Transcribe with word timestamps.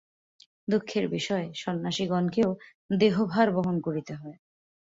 দুঃখের 0.67 1.05
বিষয়, 1.07 1.45
সন্ন্যাসিগণকেও 1.55 2.49
দেহভার 2.93 3.47
বহন 3.51 3.75
করিতে 3.79 4.13
হয়। 4.15 4.37